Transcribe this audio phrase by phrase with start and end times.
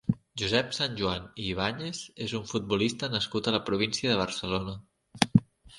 [0.41, 4.77] Josep Sanjuan i Ibáñez és un futbolista nascut a la província de Barcelona.